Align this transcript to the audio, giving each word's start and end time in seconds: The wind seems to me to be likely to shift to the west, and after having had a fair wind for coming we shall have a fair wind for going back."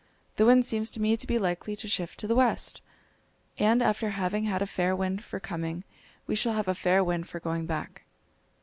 The 0.37 0.47
wind 0.47 0.65
seems 0.65 0.89
to 0.89 0.99
me 0.99 1.15
to 1.15 1.27
be 1.27 1.37
likely 1.37 1.75
to 1.75 1.87
shift 1.87 2.19
to 2.21 2.25
the 2.27 2.33
west, 2.33 2.81
and 3.59 3.83
after 3.83 4.09
having 4.09 4.45
had 4.45 4.59
a 4.59 4.65
fair 4.65 4.95
wind 4.95 5.23
for 5.23 5.39
coming 5.39 5.83
we 6.25 6.33
shall 6.33 6.53
have 6.53 6.67
a 6.67 6.73
fair 6.73 7.03
wind 7.03 7.29
for 7.29 7.39
going 7.39 7.67
back." 7.67 8.01